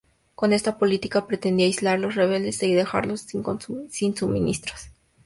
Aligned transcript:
Con 0.33 0.51
esta 0.51 0.79
política 0.79 1.27
pretendía 1.27 1.67
aislar 1.67 1.93
a 1.93 1.97
los 1.99 2.15
rebeldes 2.15 2.63
y 2.63 2.73
dejarlos 2.73 3.21
sin 3.85 4.15
suministros. 4.17 4.89